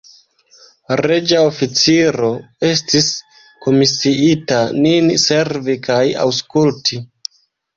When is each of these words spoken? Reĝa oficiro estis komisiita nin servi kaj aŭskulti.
Reĝa 1.07 1.41
oficiro 1.49 2.31
estis 2.69 3.11
komisiita 3.67 4.59
nin 4.87 5.13
servi 5.27 5.77
kaj 5.91 6.03
aŭskulti. 6.25 7.03